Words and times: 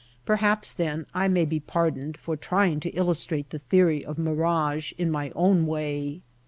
Perhaps 0.25 0.73
then 0.73 1.05
I 1.13 1.27
may 1.27 1.45
be 1.45 1.59
pardoned 1.59 2.17
for 2.17 2.35
trying 2.35 2.79
to 2.79 2.89
illustrate 2.89 3.51
the 3.51 3.59
theory 3.59 4.03
of 4.03 4.17
mirage 4.17 4.93
in 4.97 5.11
my 5.11 5.29
own 5.35 5.67
way. 5.67 6.23